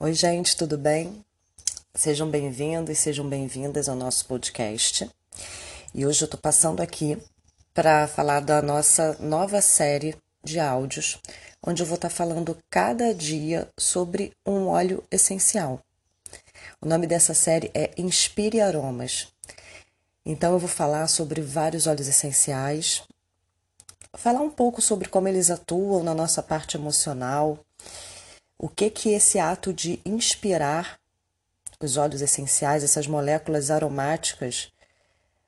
[0.00, 1.24] Oi, gente, tudo bem?
[1.94, 5.08] Sejam bem-vindos e sejam bem-vindas ao nosso podcast.
[5.94, 7.16] E hoje eu tô passando aqui
[7.72, 11.20] para falar da nossa nova série de áudios,
[11.64, 15.80] onde eu vou estar tá falando cada dia sobre um óleo essencial.
[16.82, 19.28] O nome dessa série é Inspire Aromas.
[20.26, 23.04] Então eu vou falar sobre vários óleos essenciais,
[24.12, 27.64] falar um pouco sobre como eles atuam na nossa parte emocional,
[28.58, 30.98] o que que esse ato de inspirar
[31.80, 34.72] os óleos essenciais, essas moléculas aromáticas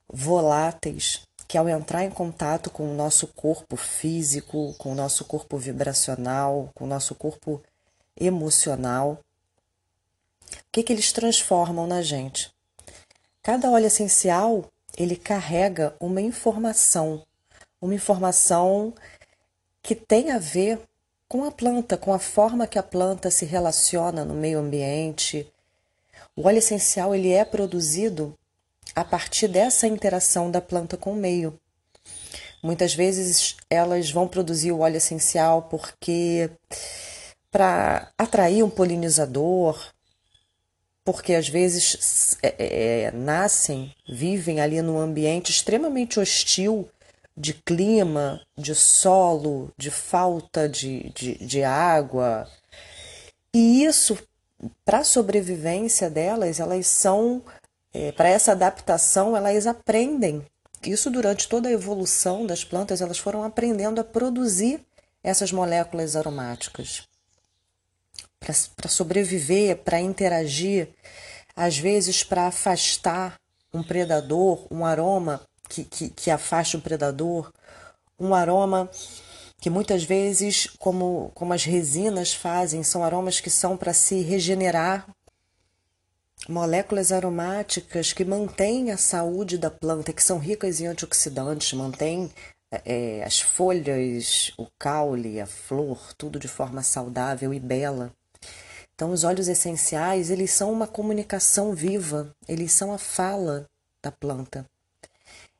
[0.07, 5.57] voláteis, que ao entrar em contato com o nosso corpo físico, com o nosso corpo
[5.57, 7.61] vibracional, com o nosso corpo
[8.19, 9.19] emocional,
[10.51, 12.51] o que que eles transformam na gente?
[13.41, 14.65] Cada óleo essencial,
[14.97, 17.25] ele carrega uma informação,
[17.81, 18.93] uma informação
[19.81, 20.81] que tem a ver
[21.27, 25.51] com a planta, com a forma que a planta se relaciona no meio ambiente.
[26.35, 28.33] O óleo essencial ele é produzido
[28.95, 31.59] a partir dessa interação da planta com o meio.
[32.63, 36.49] Muitas vezes elas vão produzir o óleo essencial porque
[37.51, 39.91] para atrair um polinizador,
[41.03, 46.89] porque às vezes é, é, nascem, vivem ali num ambiente extremamente hostil
[47.37, 52.49] de clima, de solo, de falta de, de, de água.
[53.53, 54.17] E isso,
[54.83, 57.43] para a sobrevivência delas, elas são,
[57.93, 60.43] é, para essa adaptação, elas aprendem.
[60.83, 64.81] Isso durante toda a evolução das plantas, elas foram aprendendo a produzir
[65.23, 67.03] essas moléculas aromáticas.
[68.39, 70.89] Para sobreviver, para interagir,
[71.55, 73.39] às vezes para afastar
[73.73, 77.51] um predador, um aroma que, que, que afaste o predador,
[78.19, 78.89] um aroma
[79.59, 85.07] que muitas vezes, como, como as resinas fazem, são aromas que são para se regenerar,
[86.47, 92.31] moléculas aromáticas que mantêm a saúde da planta, que são ricas em antioxidantes, mantêm
[92.71, 98.11] é, as folhas, o caule, a flor, tudo de forma saudável e bela.
[98.93, 103.65] Então, os óleos essenciais, eles são uma comunicação viva, eles são a fala
[104.03, 104.65] da planta.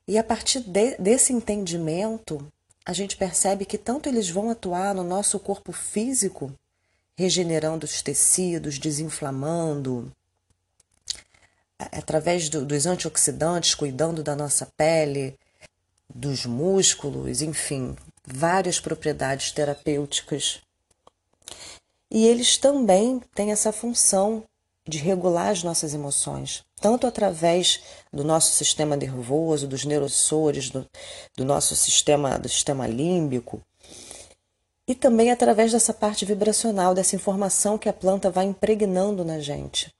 [0.07, 2.45] E a partir de, desse entendimento,
[2.85, 6.51] a gente percebe que tanto eles vão atuar no nosso corpo físico,
[7.18, 10.09] regenerando os tecidos, desinflamando,
[11.78, 15.38] através do, dos antioxidantes, cuidando da nossa pele,
[16.13, 20.62] dos músculos, enfim, várias propriedades terapêuticas.
[22.09, 24.44] E eles também têm essa função
[24.88, 30.86] de regular as nossas emoções, tanto através do nosso sistema nervoso, dos neurosores, do,
[31.36, 33.62] do nosso sistema, do sistema límbico,
[34.88, 39.94] e também através dessa parte vibracional, dessa informação que a planta vai impregnando na gente.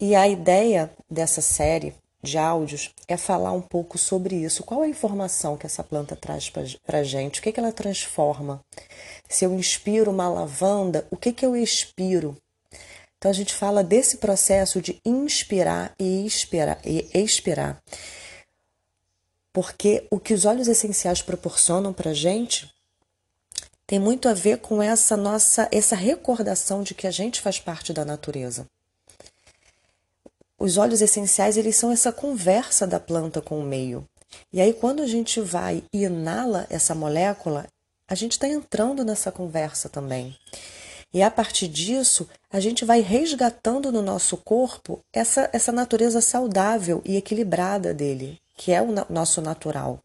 [0.00, 4.64] E a ideia dessa série de áudios é falar um pouco sobre isso.
[4.64, 7.38] Qual é a informação que essa planta traz para a gente?
[7.38, 8.60] O que, que ela transforma?
[9.28, 12.36] Se eu inspiro uma lavanda, o que, que eu expiro?
[13.20, 17.78] Então a gente fala desse processo de inspirar e expirar, e expirar.
[19.52, 22.72] Porque o que os óleos essenciais proporcionam para gente
[23.86, 27.92] tem muito a ver com essa nossa essa recordação de que a gente faz parte
[27.92, 28.66] da natureza.
[30.58, 34.08] Os óleos essenciais eles são essa conversa da planta com o meio.
[34.50, 37.66] E aí quando a gente vai e inala essa molécula,
[38.08, 40.34] a gente está entrando nessa conversa também.
[41.12, 47.00] E a partir disso, a gente vai resgatando no nosso corpo essa, essa natureza saudável
[47.04, 50.00] e equilibrada dele, que é o nosso natural.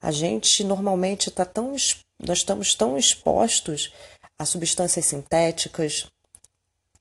[0.00, 1.74] A gente normalmente está tão.
[2.24, 3.92] Nós estamos tão expostos
[4.38, 6.06] a substâncias sintéticas,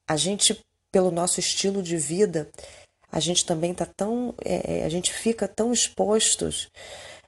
[0.07, 0.59] a gente,
[0.91, 2.49] pelo nosso estilo de vida,
[3.11, 4.33] a gente também está tão.
[4.43, 6.69] É, é, a gente fica tão expostos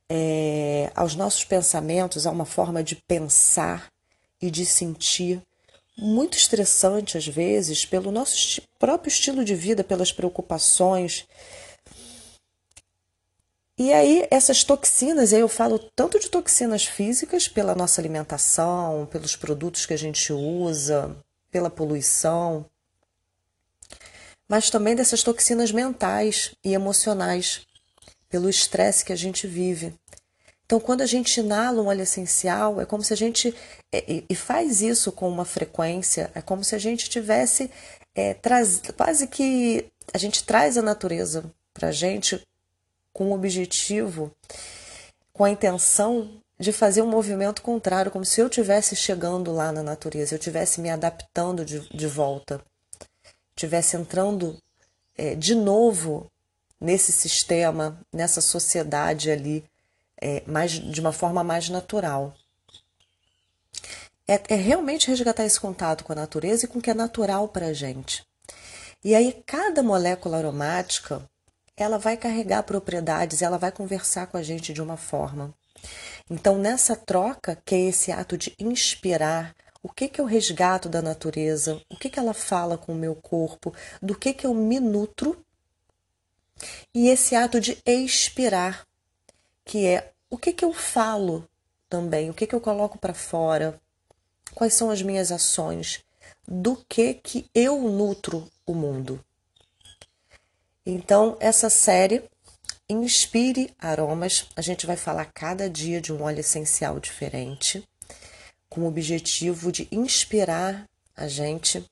[0.09, 3.91] é, aos nossos pensamentos, a uma forma de pensar
[4.41, 5.41] e de sentir
[5.97, 11.25] muito estressante às vezes pelo nosso próprio estilo de vida, pelas preocupações.
[13.77, 19.35] E aí essas toxinas, aí eu falo tanto de toxinas físicas pela nossa alimentação, pelos
[19.35, 21.15] produtos que a gente usa,
[21.51, 22.65] pela poluição,
[24.47, 27.65] mas também dessas toxinas mentais e emocionais,
[28.29, 29.93] pelo estresse que a gente vive.
[30.65, 33.53] Então, quando a gente inala um óleo essencial, é como se a gente.
[33.91, 37.69] É, e faz isso com uma frequência, é como se a gente tivesse.
[38.15, 42.41] É, traz, quase que a gente traz a natureza para a gente
[43.11, 44.31] com o objetivo,
[45.33, 49.83] com a intenção de fazer um movimento contrário, como se eu estivesse chegando lá na
[49.83, 52.61] natureza, eu estivesse me adaptando de, de volta,
[53.55, 54.57] estivesse entrando
[55.17, 56.31] é, de novo
[56.79, 59.63] nesse sistema, nessa sociedade ali,
[60.21, 62.33] é, mais, de uma forma mais natural.
[64.27, 67.47] É, é realmente resgatar esse contato com a natureza e com o que é natural
[67.47, 68.25] para a gente.
[69.03, 71.21] E aí, cada molécula aromática,
[71.77, 75.53] ela vai carregar propriedades, ela vai conversar com a gente de uma forma.
[76.29, 81.01] Então, nessa troca, que é esse ato de inspirar, o que, que eu resgato da
[81.01, 83.71] natureza, o que, que ela fala com o meu corpo,
[84.01, 85.37] do que, que eu me nutro,
[86.93, 88.87] e esse ato de expirar,
[89.65, 91.47] que é o que, que eu falo
[91.89, 93.79] também, o que, que eu coloco para fora,
[94.53, 96.03] quais são as minhas ações,
[96.47, 99.23] do que, que eu nutro o mundo.
[100.85, 102.23] Então, essa série
[102.87, 107.87] Inspire Aromas, a gente vai falar cada dia de um óleo essencial diferente,
[108.69, 111.83] com o objetivo de inspirar a gente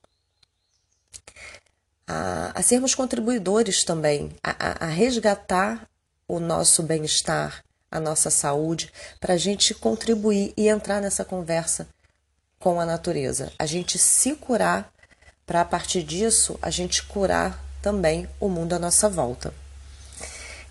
[2.06, 5.90] a, a sermos contribuidores também, a, a, a resgatar
[6.34, 11.88] o nosso bem-estar, a nossa saúde, para a gente contribuir e entrar nessa conversa
[12.58, 13.54] com a natureza.
[13.60, 14.92] A gente se curar,
[15.46, 19.54] para a partir disso a gente curar também o mundo à nossa volta.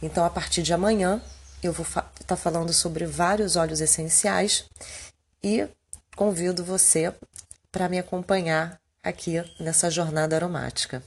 [0.03, 1.23] Então, a partir de amanhã,
[1.63, 4.65] eu vou estar tá falando sobre vários óleos essenciais
[5.41, 5.69] e
[6.17, 7.15] convido você
[7.71, 11.05] para me acompanhar aqui nessa jornada aromática.